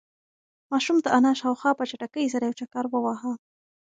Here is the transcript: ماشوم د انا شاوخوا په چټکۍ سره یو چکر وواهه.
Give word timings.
ماشوم 0.71 0.97
د 1.01 1.07
انا 1.17 1.31
شاوخوا 1.39 1.71
په 1.77 1.83
چټکۍ 1.89 2.25
سره 2.33 2.43
یو 2.47 2.57
چکر 2.59 2.85
وواهه. 2.89 3.33